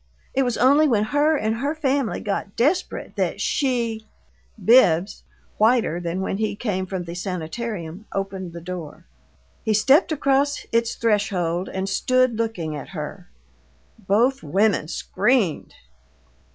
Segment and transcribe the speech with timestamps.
[0.33, 4.07] It was only when her and her family got desperate that she"
[4.65, 5.21] Bibbs
[5.59, 9.05] whiter than when he came from the sanitarium opened the door.
[9.63, 13.29] He stepped across its threshold and stook looking at her.
[14.07, 15.75] Both women screamed.